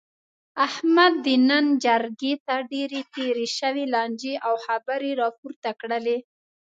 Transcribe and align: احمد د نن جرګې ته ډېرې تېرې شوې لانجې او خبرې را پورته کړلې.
احمد 0.67 1.13
د 1.25 1.27
نن 1.49 1.65
جرګې 1.85 2.33
ته 2.45 2.55
ډېرې 2.71 3.01
تېرې 3.15 3.47
شوې 3.57 3.85
لانجې 3.93 4.33
او 4.45 4.53
خبرې 4.65 5.11
را 5.19 5.29
پورته 5.39 5.69
کړلې. 5.81 6.17